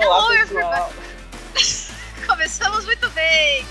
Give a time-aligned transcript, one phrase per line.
[0.00, 0.92] Olá, Hello, pessoal.
[2.28, 3.66] Começamos muito bem!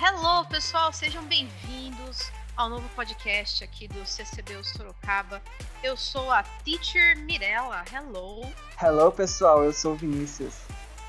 [0.00, 5.42] Hello, pessoal, sejam bem-vindos ao novo podcast aqui do CCB Sorocaba.
[5.82, 7.84] Eu sou a Teacher Mirella.
[7.92, 8.46] Hello!
[8.80, 9.64] Hello, pessoal.
[9.64, 10.54] Eu sou o Vinícius.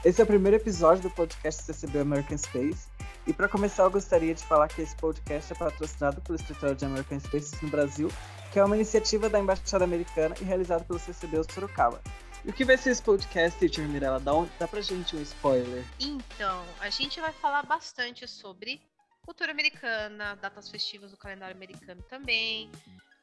[0.03, 2.94] Esse é o primeiro episódio do podcast CCB American Space.
[3.27, 6.85] E para começar, eu gostaria de falar que esse podcast é patrocinado pelo Escritório de
[6.85, 8.07] American Spaces no Brasil,
[8.53, 11.99] que é uma iniciativa da Embaixada Americana e realizado pelo CCB Sorocaba.
[12.45, 14.19] E o que vai ser esse podcast, Teacher Mirella?
[14.19, 15.83] Dá, um, dá pra gente um spoiler.
[15.99, 18.79] Então, a gente vai falar bastante sobre
[19.23, 22.69] cultura americana, datas festivas do calendário americano também.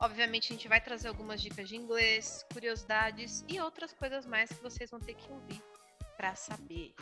[0.00, 4.61] Obviamente, a gente vai trazer algumas dicas de inglês, curiosidades e outras coisas mais que
[4.61, 5.62] vocês vão ter que ouvir
[6.16, 6.92] para saber.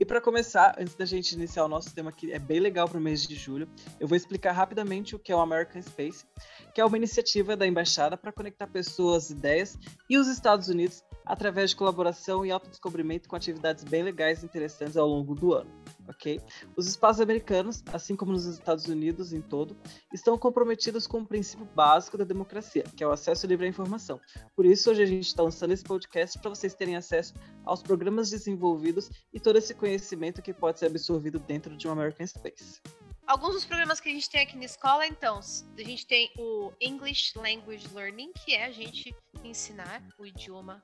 [0.00, 2.98] E para começar, antes da gente iniciar o nosso tema que é bem legal para
[2.98, 3.68] o mês de julho,
[3.98, 6.24] eu vou explicar rapidamente o que é o American Space,
[6.72, 9.76] que é uma iniciativa da embaixada para conectar pessoas, ideias
[10.08, 14.96] e os Estados Unidos através de colaboração e autodescobrimento com atividades bem legais e interessantes
[14.96, 15.70] ao longo do ano,
[16.08, 16.40] ok?
[16.76, 19.76] Os espaços americanos, assim como nos Estados Unidos em todo,
[20.12, 24.20] estão comprometidos com o princípio básico da democracia, que é o acesso livre à informação.
[24.56, 28.30] Por isso, hoje a gente está lançando esse podcast para vocês terem acesso aos programas
[28.30, 32.80] desenvolvidos e todo esse conhecimento que pode ser absorvido dentro de um American Space.
[33.26, 36.72] Alguns dos programas que a gente tem aqui na escola, então, a gente tem o
[36.80, 39.14] English Language Learning, que é a gente
[39.44, 40.82] ensinar o idioma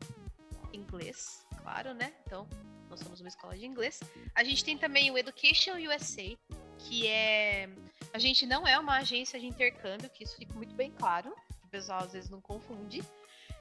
[0.71, 2.13] inglês, claro, né?
[2.27, 2.47] Então,
[2.95, 4.01] nós somos uma escola de inglês.
[4.35, 6.37] A gente tem também o Education USA,
[6.79, 7.69] que é.
[8.13, 11.69] A gente não é uma agência de intercâmbio, que isso fica muito bem claro, o
[11.69, 13.03] pessoal às vezes não confunde.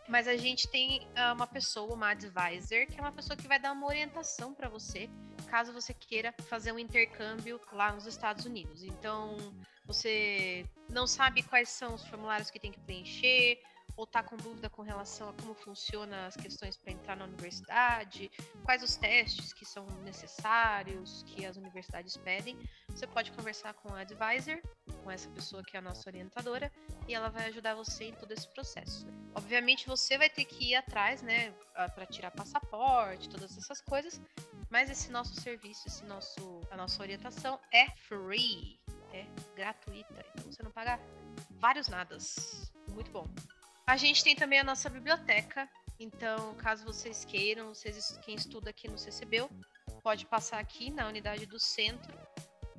[0.07, 3.57] Mas a gente tem uh, uma pessoa, uma advisor, que é uma pessoa que vai
[3.57, 5.09] dar uma orientação para você,
[5.49, 8.83] caso você queira fazer um intercâmbio lá nos Estados Unidos.
[8.83, 9.37] Então,
[9.85, 13.59] você não sabe quais são os formulários que tem que preencher,
[13.95, 18.31] ou tá com dúvida com relação a como funcionam as questões para entrar na universidade,
[18.63, 22.57] quais os testes que são necessários, que as universidades pedem,
[22.89, 24.61] você pode conversar com a advisor,
[25.03, 26.71] com essa pessoa que é a nossa orientadora,
[27.07, 29.05] e ela vai ajudar você em todo esse processo.
[29.35, 31.51] Obviamente você vai ter que ir atrás, né,
[31.93, 34.19] para tirar passaporte, todas essas coisas,
[34.69, 38.79] mas esse nosso serviço, esse nosso, a nossa orientação é free,
[39.11, 39.25] é
[39.55, 40.99] gratuita, então você não paga
[41.51, 42.71] vários nadas.
[42.91, 43.27] Muito bom.
[43.85, 45.69] A gente tem também a nossa biblioteca.
[45.99, 49.49] Então, caso vocês queiram, vocês, quem estuda aqui no CCBU,
[50.01, 52.17] pode passar aqui na unidade do centro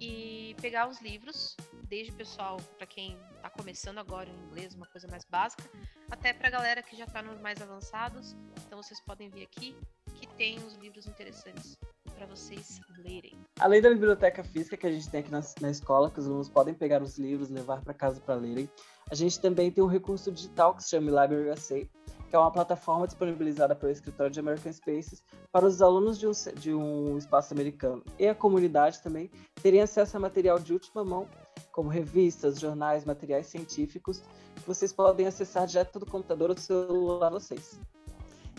[0.00, 5.06] e pegar os livros, desde pessoal para quem está começando agora em inglês, uma coisa
[5.08, 5.62] mais básica,
[6.10, 8.34] até para a galera que já está nos mais avançados.
[8.66, 9.76] Então, vocês podem vir aqui
[10.14, 11.78] que tem os livros interessantes
[12.14, 13.38] para vocês lerem.
[13.60, 16.48] Além da biblioteca física que a gente tem aqui na, na escola, que os alunos
[16.48, 18.68] podem pegar os livros, levar para casa para lerem,
[19.10, 21.86] a gente também tem um recurso digital que se chama Library USA,
[22.34, 25.22] que é uma plataforma disponibilizada pelo escritório de American Spaces
[25.52, 29.30] para os alunos de um, de um espaço americano e a comunidade também
[29.62, 31.28] terem acesso a material de última mão,
[31.70, 34.20] como revistas, jornais, materiais científicos,
[34.56, 37.78] que vocês podem acessar direto do computador ou do celular vocês.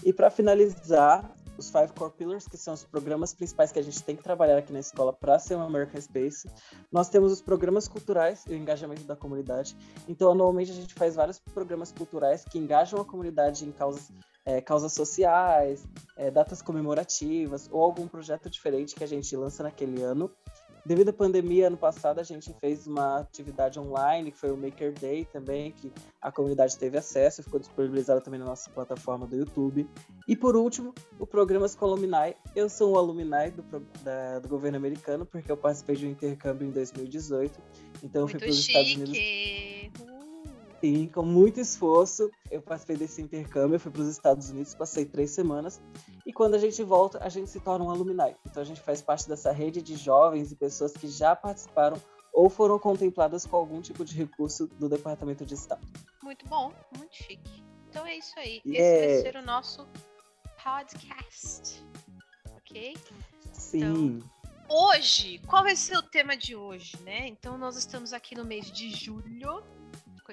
[0.03, 4.04] E para finalizar, os Five Core Pillars, que são os programas principais que a gente
[4.04, 6.50] tem que trabalhar aqui na escola para ser um American Space.
[6.92, 9.76] Nós temos os programas culturais e o engajamento da comunidade.
[10.08, 14.12] Então, anualmente, a gente faz vários programas culturais que engajam a comunidade em causas,
[14.46, 15.86] é, causas sociais,
[16.16, 20.32] é, datas comemorativas ou algum projeto diferente que a gente lança naquele ano.
[20.85, 24.94] Devido à pandemia, ano passado, a gente fez uma atividade online, que foi o Maker
[24.94, 25.91] Day também, que
[26.22, 29.90] a comunidade teve acesso, ficou disponibilizada também na nossa plataforma do YouTube.
[30.28, 32.35] E por último, o Programas com Alumni.
[32.56, 36.68] Eu sou um alumni do, da, do governo americano, porque eu participei de um intercâmbio
[36.68, 37.59] em 2018.
[38.03, 38.59] Então eu Muito fui para os.
[38.59, 40.15] Estados Unidos.
[40.85, 45.31] Sim, com muito esforço, eu participei desse intercâmbio, fui para os Estados Unidos, passei três
[45.31, 45.81] semanas,
[46.24, 48.36] e quando a gente volta, a gente se torna um alumni.
[48.45, 52.00] Então a gente faz parte dessa rede de jovens e pessoas que já participaram
[52.31, 55.81] ou foram contempladas com algum tipo de recurso do Departamento de Estado.
[56.21, 57.63] Muito bom, muito chique.
[57.89, 58.62] Então é isso aí.
[58.63, 59.88] Esse vai ser o nosso
[60.63, 61.83] podcast.
[62.57, 62.95] Ok?
[63.54, 63.77] Sim.
[63.77, 64.36] Então,
[64.68, 67.27] Hoje, qual vai ser o tema de hoje, né?
[67.27, 69.63] Então nós estamos aqui no mês de julho,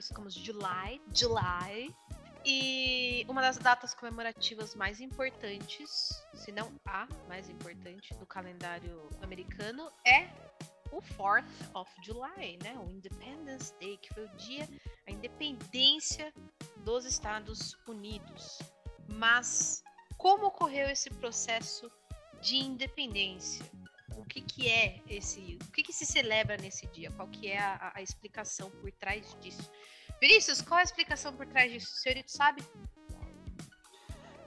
[0.03, 1.95] conhecido como July, July,
[2.45, 9.91] e uma das datas comemorativas mais importantes, se não a mais importante do calendário americano
[10.05, 10.29] é
[10.91, 11.45] o 4th
[11.75, 12.77] of July, né?
[12.85, 14.69] O Independence Day, que foi o dia
[15.07, 16.33] a independência
[16.79, 18.59] dos Estados Unidos.
[19.09, 19.83] Mas
[20.19, 21.91] como ocorreu esse processo
[22.41, 23.65] de independência?
[24.17, 25.59] O que, que é esse.
[25.63, 27.11] O que, que se celebra nesse dia?
[27.11, 29.71] Qual que é a, a explicação por trás disso?
[30.21, 31.95] Vinícius, qual é a explicação por trás disso?
[31.95, 32.63] O senhorito sabe?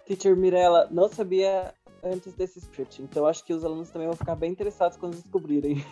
[0.05, 1.73] Teacher Mirella, não sabia
[2.03, 5.83] antes desse script, então acho que os alunos também vão ficar bem interessados quando descobrirem.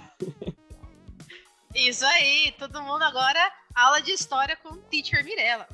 [1.73, 5.67] Isso aí, todo mundo agora aula de história com o Teacher Mirella.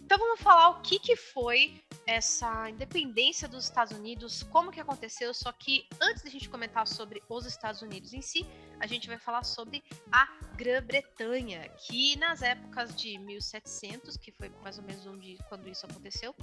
[0.00, 5.32] Então vamos falar o que, que foi essa independência dos Estados Unidos, como que aconteceu,
[5.32, 8.46] só que antes da gente comentar sobre os Estados Unidos em si,
[8.78, 9.82] a gente vai falar sobre
[10.12, 10.26] a
[10.56, 16.34] Grã-Bretanha, que nas épocas de 1700, que foi mais ou menos onde, quando isso aconteceu,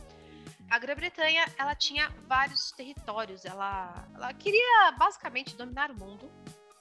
[0.70, 6.32] a Grã-Bretanha ela tinha vários territórios, ela, ela queria basicamente dominar o mundo,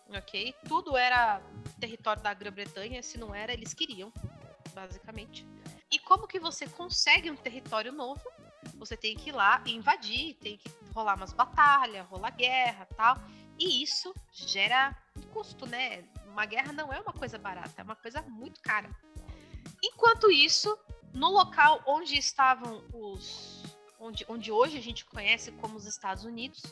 [0.09, 0.55] ok?
[0.67, 1.43] Tudo era
[1.79, 4.13] território da Grã-Bretanha, se não era, eles queriam,
[4.75, 5.47] basicamente.
[5.91, 8.23] E como que você consegue um território novo?
[8.77, 13.17] Você tem que ir lá e invadir, tem que rolar umas batalhas, rolar guerra tal.
[13.59, 14.97] E isso gera
[15.33, 16.05] custo, né?
[16.27, 18.91] Uma guerra não é uma coisa barata, é uma coisa muito cara.
[19.83, 20.79] Enquanto isso,
[21.13, 23.63] no local onde estavam os.
[23.99, 26.63] Onde, onde hoje a gente conhece como os Estados Unidos,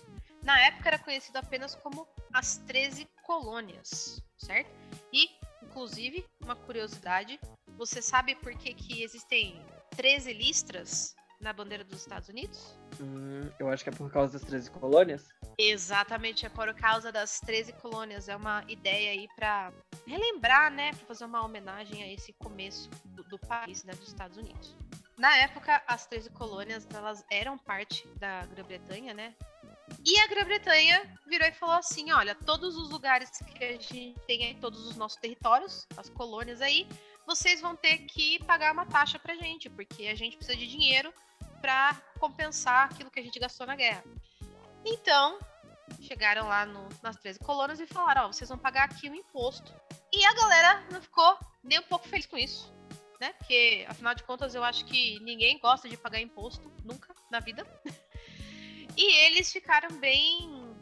[0.42, 4.70] na época era conhecido apenas como as 13 colônias, certo?
[5.12, 5.28] E,
[5.62, 7.38] inclusive, uma curiosidade,
[7.78, 9.64] você sabe por que, que existem
[9.96, 12.76] 13 listras na bandeira dos Estados Unidos?
[13.00, 15.28] Hum, eu acho que é por causa das 13 colônias.
[15.56, 18.28] Exatamente, é por causa das 13 colônias.
[18.28, 19.72] É uma ideia aí para
[20.04, 24.36] relembrar, né, para fazer uma homenagem a esse começo do, do país, né, dos Estados
[24.36, 24.75] Unidos.
[25.16, 29.34] Na época, as 13 colônias, elas eram parte da Grã-Bretanha, né?
[30.04, 34.44] E a Grã-Bretanha virou e falou assim: olha, todos os lugares que a gente tem
[34.44, 36.86] aí, todos os nossos territórios, as colônias aí,
[37.28, 41.12] vocês vão ter que pagar uma taxa pra gente, porque a gente precisa de dinheiro
[41.60, 44.02] para compensar aquilo que a gente gastou na guerra.
[44.82, 45.38] Então,
[46.00, 49.75] chegaram lá no, nas 13 colônias e falaram: Ó, vocês vão pagar aqui o imposto.
[50.10, 52.72] E a galera não ficou nem um pouco feliz com isso,
[53.20, 53.34] né?
[53.34, 57.66] Porque, afinal de contas, eu acho que ninguém gosta de pagar imposto, nunca na vida.
[58.96, 60.75] e eles ficaram bem,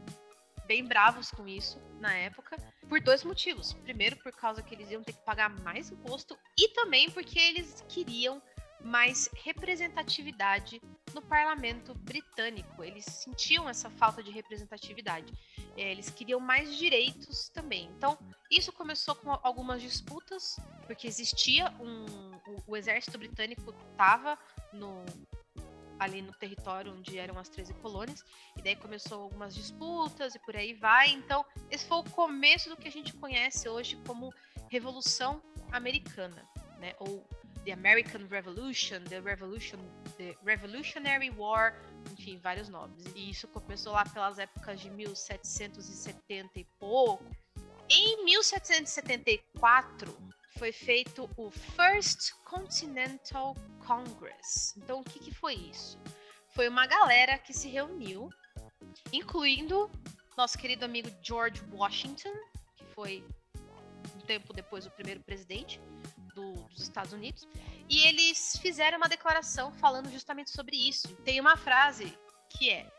[0.64, 2.56] bem bravos com isso na época,
[2.88, 3.72] por dois motivos.
[3.72, 7.84] Primeiro, por causa que eles iam ter que pagar mais imposto, e também porque eles
[7.88, 8.40] queriam
[8.80, 10.80] mais representatividade
[11.12, 12.84] no parlamento britânico.
[12.84, 15.32] Eles sentiam essa falta de representatividade.
[15.76, 17.90] É, eles queriam mais direitos também.
[17.96, 18.18] Então,
[18.50, 22.36] isso começou com algumas disputas, porque existia um.
[22.46, 24.38] O, o exército britânico estava
[24.72, 25.04] no,
[25.98, 28.25] ali no território onde eram as 13 colônias,
[28.56, 31.10] e daí começou algumas disputas e por aí vai.
[31.10, 34.32] Então, esse foi o começo do que a gente conhece hoje como
[34.69, 36.46] Revolução Americana,
[36.78, 36.94] né?
[36.98, 37.26] Ou
[37.64, 39.78] The American Revolution, The Revolution,
[40.16, 41.75] The Revolutionary War,
[42.12, 43.04] enfim, vários nomes.
[43.14, 47.25] E isso começou lá pelas épocas de 1770 e pouco.
[47.88, 50.16] Em 1774,
[50.58, 54.74] foi feito o First Continental Congress.
[54.76, 55.98] Então, o que, que foi isso?
[56.48, 58.28] Foi uma galera que se reuniu,
[59.12, 59.90] incluindo
[60.36, 62.32] nosso querido amigo George Washington,
[62.76, 63.24] que foi
[64.14, 65.80] um tempo depois o primeiro presidente
[66.34, 67.48] do, dos Estados Unidos,
[67.88, 71.14] e eles fizeram uma declaração falando justamente sobre isso.
[71.24, 72.16] Tem uma frase
[72.50, 72.90] que é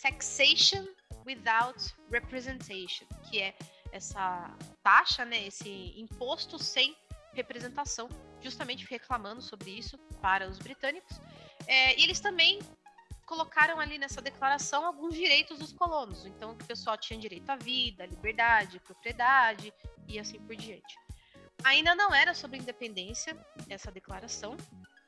[0.00, 0.84] taxation
[1.24, 3.54] without representation, que é
[3.92, 6.96] essa taxa, né, esse imposto sem
[7.32, 8.08] representação,
[8.40, 11.20] justamente reclamando sobre isso para os britânicos.
[11.66, 12.60] É, e eles também
[13.26, 16.24] colocaram ali nessa declaração alguns direitos dos colonos.
[16.26, 19.72] Então, o pessoal tinha direito à vida, à liberdade, propriedade
[20.06, 20.94] e assim por diante.
[21.64, 23.36] Ainda não era sobre independência
[23.68, 24.56] essa declaração,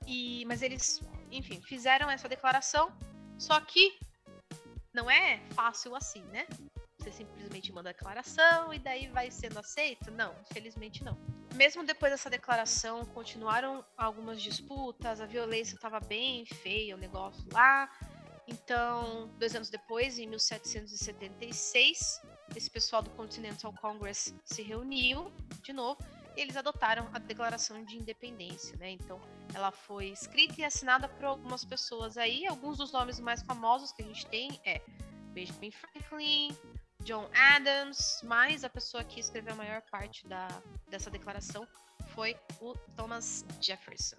[0.06, 2.92] e mas eles, enfim, fizeram essa declaração,
[3.38, 3.98] só que
[4.92, 6.46] não é fácil assim, né?
[6.98, 10.10] Você simplesmente manda a declaração e daí vai sendo aceito?
[10.10, 11.18] Não, infelizmente não.
[11.54, 17.88] Mesmo depois dessa declaração, continuaram algumas disputas, a violência estava bem feia, o negócio lá.
[18.48, 22.20] Então, dois anos depois, em 1776,
[22.56, 25.32] esse pessoal do Continental Congress se reuniu
[25.62, 25.98] de novo
[26.36, 28.90] e eles adotaram a Declaração de Independência, né?
[28.90, 29.20] Então,
[29.54, 32.46] ela foi escrita e assinada por algumas pessoas aí.
[32.48, 34.82] Alguns dos nomes mais famosos que a gente tem é
[35.32, 36.56] Benjamin Franklin,
[37.04, 40.48] John Adams, mas a pessoa que escreveu a maior parte da,
[40.88, 41.68] dessa declaração
[42.14, 44.16] foi o Thomas Jefferson.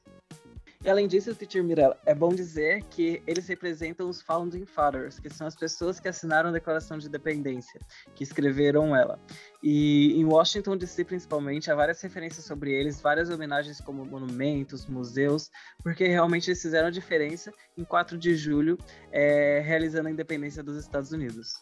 [0.83, 5.31] E além disso, Teacher Mirella, é bom dizer que eles representam os Founding Fathers, que
[5.31, 7.81] são as pessoas que assinaram a Declaração de Independência,
[8.13, 9.19] que escreveram ela.
[9.63, 15.49] E em Washington DC, principalmente, há várias referências sobre eles, várias homenagens como monumentos, museus,
[15.81, 18.77] porque realmente eles fizeram a diferença em 4 de julho,
[19.11, 21.55] é, realizando a independência dos Estados Unidos.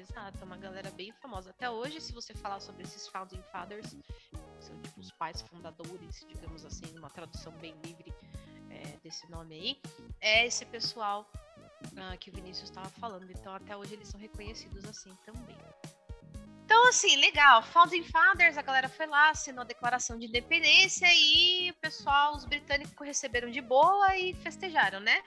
[0.00, 1.50] Exato, é uma galera bem famosa.
[1.50, 3.94] Até hoje, se você falar sobre esses Founding Fathers,
[4.58, 8.14] são tipo os pais fundadores, digamos assim, uma tradução bem livre
[8.70, 9.80] é, desse nome aí,
[10.20, 11.30] é esse pessoal
[11.84, 13.30] uh, que o Vinícius estava falando.
[13.30, 15.58] Então, até hoje, eles são reconhecidos assim também.
[16.64, 17.62] Então, assim, legal.
[17.62, 22.46] Founding Fathers, a galera foi lá, assinou a declaração de independência e o pessoal, os
[22.46, 25.22] britânicos receberam de boa e festejaram, né?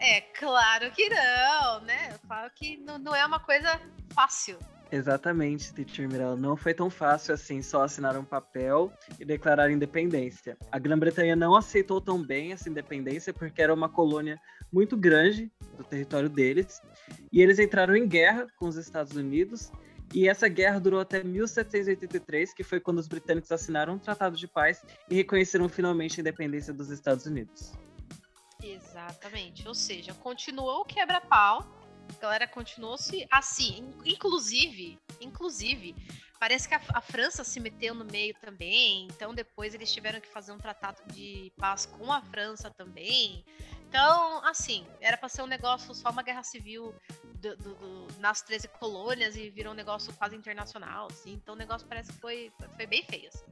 [0.00, 2.18] É, claro que não, né?
[2.26, 3.80] Claro que não, não é uma coisa
[4.14, 4.58] fácil.
[4.90, 6.36] Exatamente, Teacher Mirella.
[6.36, 10.56] Não foi tão fácil assim só assinar um papel e declarar independência.
[10.72, 14.40] A Grã-Bretanha não aceitou tão bem essa independência porque era uma colônia
[14.72, 16.80] muito grande do território deles
[17.30, 19.70] e eles entraram em guerra com os Estados Unidos.
[20.14, 24.48] E essa guerra durou até 1783, que foi quando os britânicos assinaram um tratado de
[24.48, 27.74] paz e reconheceram finalmente a independência dos Estados Unidos.
[28.62, 29.66] Exatamente.
[29.66, 31.66] Ou seja, continuou o quebra-pau.
[32.16, 35.94] A galera continuou se assim, inclusive, inclusive,
[36.40, 39.06] parece que a, a, França se meteu no meio também.
[39.06, 43.44] Então depois eles tiveram que fazer um tratado de paz com a França também.
[43.88, 46.94] Então, assim, era para ser um negócio só uma guerra civil
[47.36, 51.34] do, do, do, nas 13 colônias e virou um negócio quase internacional, assim.
[51.34, 53.46] Então o negócio parece que foi, foi bem feio, assim.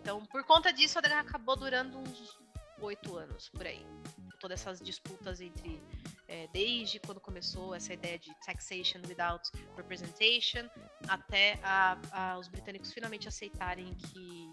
[0.00, 2.38] Então, por conta disso, a guerra acabou durando uns
[2.80, 3.84] oito anos por aí
[4.44, 5.82] todas essas disputas entre
[6.28, 9.42] é, desde quando começou essa ideia de taxation without
[9.74, 10.68] representation
[11.08, 14.52] até a, a, os britânicos finalmente aceitarem que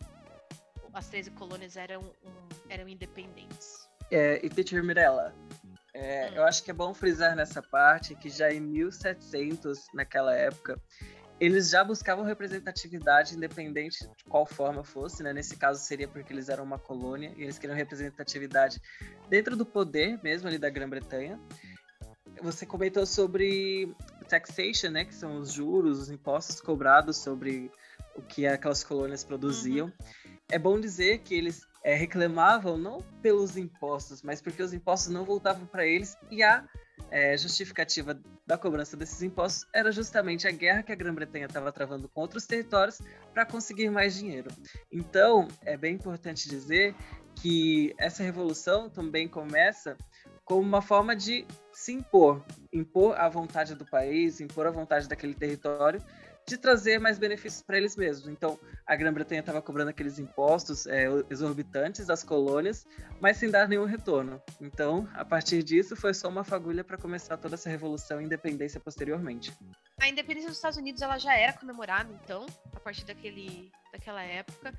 [0.93, 3.89] as 13 colônias eram, um, eram independentes.
[4.09, 5.35] É, e Teacher Mirella,
[5.93, 6.35] é, hum.
[6.35, 10.81] eu acho que é bom frisar nessa parte que já em 1700, naquela época,
[11.41, 15.33] eles já buscavam representatividade independente de qual forma fosse, né?
[15.33, 18.79] Nesse caso seria porque eles eram uma colônia e eles queriam representatividade
[19.27, 21.39] dentro do poder mesmo ali da Grã-Bretanha.
[22.43, 23.91] Você comentou sobre
[24.29, 25.03] taxation, né?
[25.03, 27.71] Que são os juros, os impostos cobrados sobre
[28.15, 29.87] o que aquelas colônias produziam.
[29.87, 30.37] Uhum.
[30.47, 35.25] É bom dizer que eles é, reclamavam não pelos impostos, mas porque os impostos não
[35.25, 36.63] voltavam para eles e a
[37.11, 42.07] é, justificativa da cobrança desses impostos era justamente a guerra que a Grã-Bretanha estava travando
[42.07, 42.99] com outros territórios
[43.33, 44.49] para conseguir mais dinheiro.
[44.91, 46.95] Então, é bem importante dizer
[47.35, 49.97] que essa revolução também começa
[50.45, 55.33] como uma forma de se impor, impor a vontade do país, impor a vontade daquele
[55.33, 56.01] território
[56.47, 58.27] de trazer mais benefícios para eles mesmos.
[58.27, 62.85] Então, a Grã-Bretanha estava cobrando aqueles impostos é, exorbitantes das colônias,
[63.19, 64.41] mas sem dar nenhum retorno.
[64.59, 68.79] Então, a partir disso, foi só uma fagulha para começar toda essa revolução e independência
[68.79, 69.53] posteriormente.
[69.99, 74.73] A independência dos Estados Unidos ela já era comemorada, então, a partir daquele, daquela época.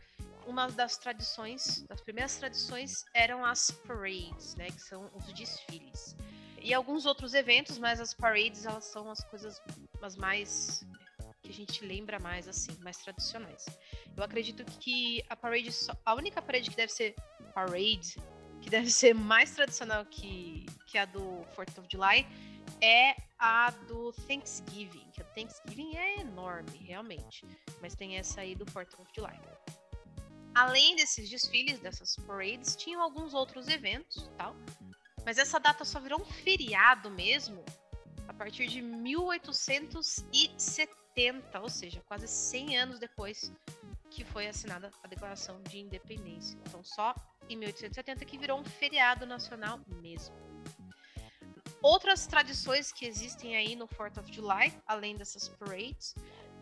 [0.45, 6.16] Uma das tradições, das primeiras tradições, eram as parades, né, que são os desfiles
[6.62, 9.61] e alguns outros eventos, mas as parades elas são as coisas
[10.00, 10.85] as mais
[11.52, 13.66] a gente lembra mais, assim, mais tradicionais.
[14.16, 15.68] Eu acredito que a parade,
[16.04, 17.14] a única parade que deve ser
[17.54, 18.16] parade,
[18.62, 22.26] que deve ser mais tradicional que, que a do Fourth of July,
[22.80, 27.44] é a do Thanksgiving, que o Thanksgiving é enorme, realmente,
[27.82, 29.38] mas tem essa aí do Fourth of July.
[30.54, 34.56] Além desses desfiles, dessas parades, tinham alguns outros eventos tal,
[35.25, 37.62] mas essa data só virou um feriado mesmo
[38.28, 43.52] a partir de 1870 70, ou seja, quase 100 anos depois
[44.11, 46.59] que foi assinada a Declaração de Independência.
[46.66, 47.14] Então, só
[47.49, 50.35] em 1870 que virou um feriado nacional mesmo.
[51.83, 56.14] Outras tradições que existem aí no 4th of July, além dessas parades,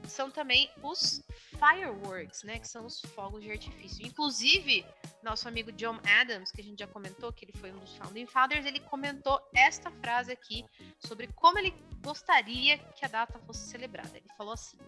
[0.05, 1.23] são também os
[1.59, 4.07] fireworks, né, que são os fogos de artifício.
[4.07, 4.85] Inclusive,
[5.23, 8.27] nosso amigo John Adams, que a gente já comentou, que ele foi um dos founding
[8.27, 10.65] fathers, ele comentou esta frase aqui
[10.99, 14.17] sobre como ele gostaria que a data fosse celebrada.
[14.17, 14.79] Ele falou assim: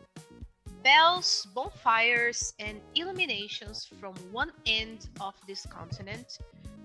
[0.83, 6.39] Bells, bonfires and illuminations from one end of this continent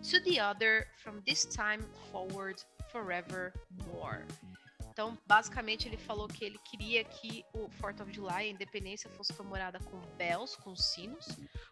[0.03, 4.25] to the other from this time forward forevermore.
[4.97, 9.31] Então, basicamente, ele falou que ele queria que o 4th of July, a independência, fosse
[9.31, 11.27] comemorada com bells, com sinos,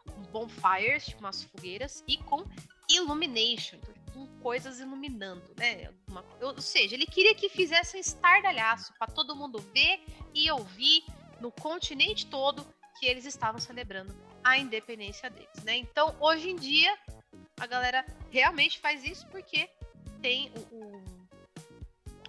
[0.06, 2.46] com bonfires, tipo umas fogueiras, e com
[2.96, 5.92] illumination, então, com coisas iluminando, né?
[6.08, 11.04] Uma, ou seja, ele queria que fizesse um estardalhaço para todo mundo ver e ouvir
[11.40, 12.66] no continente todo
[13.00, 15.76] que eles estavam celebrando a independência deles, né?
[15.78, 16.98] Então, hoje em dia,
[17.60, 19.70] a galera realmente faz isso porque
[20.22, 21.16] tem o, o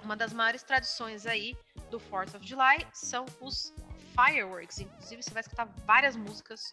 [0.03, 1.57] uma das maiores tradições aí
[1.91, 3.75] do 4th of July são os
[4.15, 4.79] fireworks.
[4.79, 6.73] Inclusive, você vai escutar várias músicas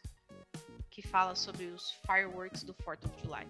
[0.92, 3.48] que falam sobre os fireworks do 4th of July.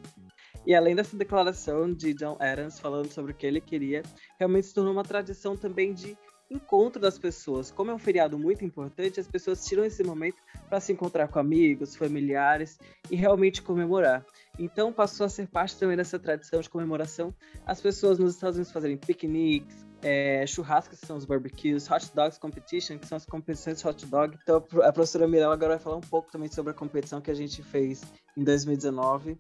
[0.65, 4.01] E além dessa declaração de John Adams falando sobre o que ele queria,
[4.39, 6.17] realmente se tornou uma tradição também de
[6.50, 7.72] encontro das pessoas.
[7.72, 10.38] Como é um feriado muito importante, as pessoas tiram esse momento
[10.70, 12.77] para se encontrar com amigos, familiares
[13.10, 14.25] e realmente comemorar.
[14.58, 17.34] Então passou a ser parte também dessa tradição de comemoração
[17.65, 22.38] as pessoas nos Estados Unidos fazerem piqueniques, é, churrascos, que são os barbecues, hot dogs
[22.39, 24.38] competition, que são as competições de hot dog.
[24.43, 27.36] Então a professora Mirella agora vai falar um pouco também sobre a competição que a
[27.36, 28.03] gente fez
[28.38, 29.39] em 2019.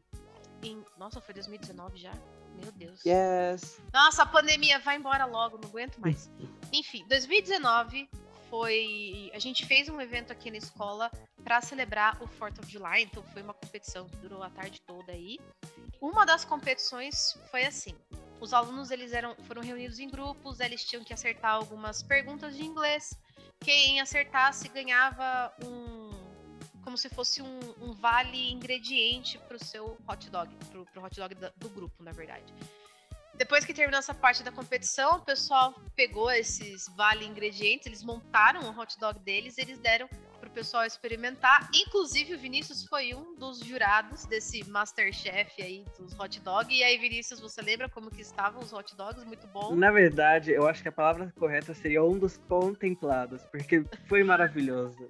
[1.03, 2.13] Nossa, foi 2019 já?
[2.55, 3.03] Meu Deus.
[3.05, 3.81] Yes.
[3.91, 6.31] Nossa, a pandemia vai embora logo, não aguento mais.
[6.71, 8.09] Enfim, 2019
[8.49, 9.29] foi.
[9.33, 11.11] A gente fez um evento aqui na escola
[11.43, 15.11] para celebrar o 4th of July, então foi uma competição que durou a tarde toda
[15.11, 15.37] aí.
[15.99, 17.93] Uma das competições foi assim:
[18.39, 22.63] os alunos eles eram, foram reunidos em grupos, eles tinham que acertar algumas perguntas de
[22.63, 23.19] inglês.
[23.59, 25.92] Quem acertasse ganhava um
[26.93, 30.55] como se fosse um, um vale ingrediente para o seu hot dog,
[30.91, 32.53] para o hot dog do grupo, na verdade.
[33.33, 38.61] Depois que terminou essa parte da competição, o pessoal pegou esses vale ingredientes, eles montaram
[38.69, 40.07] o hot dog deles, eles deram
[40.39, 41.67] para o pessoal experimentar.
[41.73, 46.71] Inclusive, o Vinícius foi um dos jurados desse Masterchef aí dos hot dog.
[46.71, 49.25] E aí, Vinícius, você lembra como que estavam os hot dogs?
[49.25, 49.75] Muito bom.
[49.75, 55.09] Na verdade, eu acho que a palavra correta seria um dos contemplados, porque foi maravilhoso.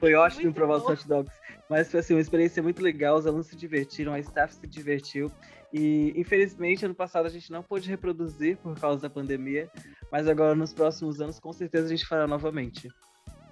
[0.00, 0.84] Foi ótimo muito provar bom.
[0.84, 1.32] os hot dogs.
[1.68, 5.30] Mas foi assim, uma experiência muito legal, os alunos se divertiram, a staff se divertiu.
[5.72, 9.70] E infelizmente ano passado a gente não pôde reproduzir por causa da pandemia,
[10.10, 12.90] mas agora nos próximos anos com certeza a gente fará novamente.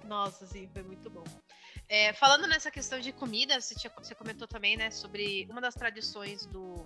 [0.03, 1.23] Nossa, sim, foi muito bom.
[1.87, 5.75] É, falando nessa questão de comida, você, tinha, você comentou também, né, sobre uma das
[5.75, 6.85] tradições do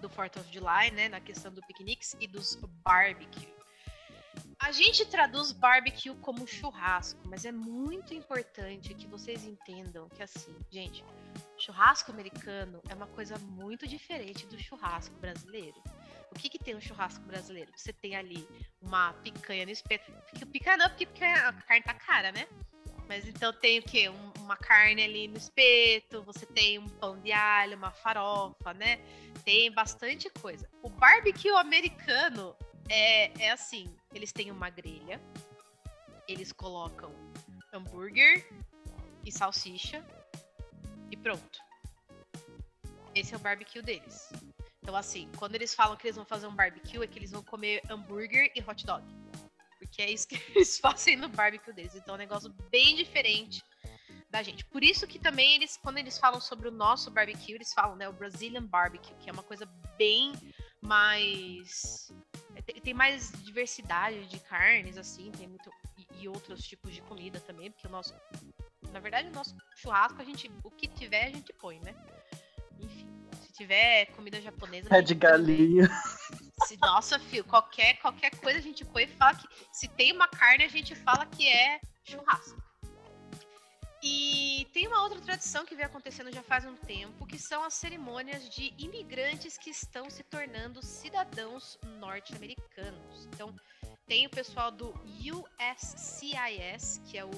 [0.00, 3.59] do 4th of July, né, na questão do piqueniques e dos barbecue.
[4.60, 10.54] A gente traduz barbecue como churrasco, mas é muito importante que vocês entendam que assim,
[10.70, 11.02] gente,
[11.56, 15.82] churrasco americano é uma coisa muito diferente do churrasco brasileiro.
[16.30, 17.72] O que, que tem no churrasco brasileiro?
[17.74, 18.46] Você tem ali
[18.82, 20.12] uma picanha no espeto.
[20.52, 22.46] Picanha não, porque picanha, a carne tá cara, né?
[23.08, 24.10] Mas então tem o quê?
[24.10, 28.98] Um, uma carne ali no espeto, você tem um pão de alho, uma farofa, né?
[29.42, 30.68] Tem bastante coisa.
[30.82, 32.54] O barbecue americano
[32.90, 35.20] é, é assim: eles têm uma grelha,
[36.26, 37.12] eles colocam
[37.72, 38.46] hambúrguer
[39.24, 40.04] e salsicha
[41.10, 41.58] e pronto.
[43.14, 44.30] Esse é o barbecue deles.
[44.82, 47.42] Então, assim, quando eles falam que eles vão fazer um barbecue, é que eles vão
[47.42, 49.04] comer hambúrguer e hot dog.
[49.78, 51.94] Porque é isso que eles fazem no barbecue deles.
[51.94, 53.62] Então, é um negócio bem diferente
[54.30, 54.64] da gente.
[54.64, 58.08] Por isso que também eles, quando eles falam sobre o nosso barbecue, eles falam, né,
[58.08, 59.66] o Brazilian barbecue, que é uma coisa
[59.98, 60.32] bem
[60.80, 62.12] mais
[62.82, 65.70] tem mais diversidade de carnes, assim, tem muito.
[65.96, 68.14] E, e, outros tipos de comida também, porque o nosso.
[68.92, 70.50] Na verdade, o nosso churrasco, a gente.
[70.64, 71.94] O que tiver, a gente põe, né?
[72.78, 73.06] Enfim.
[73.42, 74.88] Se tiver comida japonesa.
[74.94, 75.88] É de galinha.
[76.66, 79.48] Se, nossa, filho, qualquer, qualquer coisa a gente põe e fala que.
[79.72, 82.59] Se tem uma carne, a gente fala que é churrasco.
[84.02, 87.74] E tem uma outra tradição que vem acontecendo já faz um tempo, que são as
[87.74, 93.26] cerimônias de imigrantes que estão se tornando cidadãos norte-americanos.
[93.26, 93.54] Então,
[94.06, 97.30] tem o pessoal do USCIS, que é o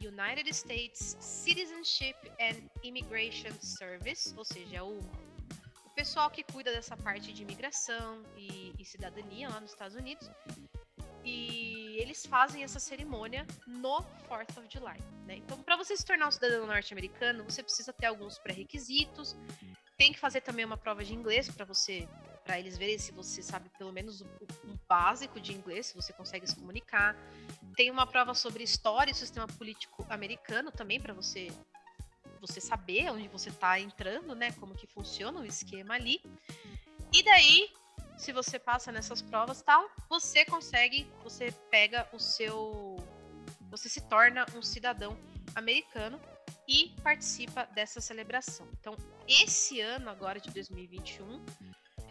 [0.00, 6.96] United States Citizenship and Immigration Service, ou seja, é o, o pessoal que cuida dessa
[6.96, 10.28] parte de imigração e, e cidadania lá nos Estados Unidos.
[11.24, 14.98] E eles fazem essa cerimônia no 4th of July.
[15.26, 15.36] Né?
[15.36, 19.36] Então, para você se tornar um cidadão norte-americano, você precisa ter alguns pré-requisitos.
[19.96, 22.08] Tem que fazer também uma prova de inglês para você,
[22.44, 26.46] para eles verem se você sabe pelo menos um básico de inglês, se você consegue
[26.46, 27.16] se comunicar.
[27.76, 31.48] Tem uma prova sobre história e sistema político americano também para você
[32.40, 34.52] você saber onde você está entrando, né?
[34.52, 36.22] Como que funciona o esquema ali.
[37.12, 37.68] E daí
[38.18, 42.96] se você passa nessas provas tal, você consegue, você pega o seu.
[43.70, 45.16] Você se torna um cidadão
[45.54, 46.20] americano
[46.66, 48.68] e participa dessa celebração.
[48.78, 51.44] Então, esse ano, agora de 2021,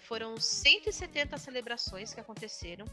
[0.01, 2.85] foram 170 celebrações que aconteceram.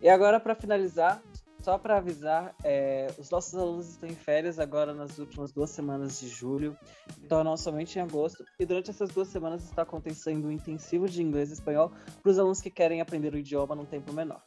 [0.02, 1.22] E agora, para finalizar,
[1.62, 6.20] Só para avisar, é, os nossos alunos estão em férias agora nas últimas duas semanas
[6.20, 6.76] de julho,
[7.24, 8.44] então não somente em agosto.
[8.60, 12.40] E durante essas duas semanas está acontecendo um intensivo de inglês e espanhol para os
[12.40, 14.42] alunos que querem aprender o idioma num tempo menor.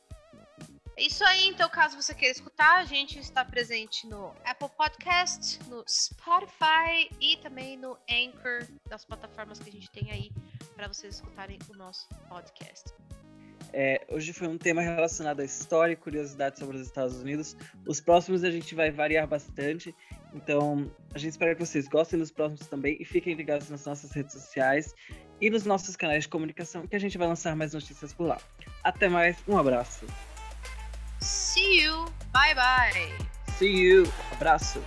[0.97, 5.59] É isso aí, então, caso você queira escutar, a gente está presente no Apple Podcast,
[5.69, 10.31] no Spotify e também no Anchor, das plataformas que a gente tem aí
[10.77, 12.93] para vocês escutarem o nosso podcast.
[13.77, 17.57] É, hoje foi um tema relacionado à história e curiosidade sobre os Estados Unidos.
[17.85, 19.93] Os próximos a gente vai variar bastante,
[20.33, 24.13] então a gente espera que vocês gostem dos próximos também e fiquem ligados nas nossas
[24.13, 24.95] redes sociais
[25.41, 28.39] e nos nossos canais de comunicação que a gente vai lançar mais notícias por lá.
[28.85, 30.07] Até mais, um abraço.
[31.21, 33.29] See you, bye bye.
[33.59, 34.81] See you, abraço.